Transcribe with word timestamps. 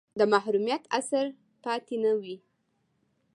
د 0.19 0.21
محرومیت 0.33 0.83
اثر 0.99 1.25
پاتې 1.63 1.95
نه 2.03 2.11
وي. 2.21 2.37